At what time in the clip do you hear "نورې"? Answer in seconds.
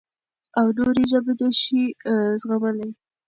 0.77-1.03